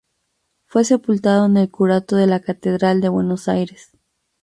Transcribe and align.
Fue 0.65 0.83
sepultado 0.83 1.45
en 1.45 1.57
el 1.57 1.69
curato 1.69 2.15
de 2.15 2.25
la 2.25 2.39
Catedral 2.39 3.01
de 3.01 3.09
Buenos 3.09 3.47
Aires. 3.47 3.91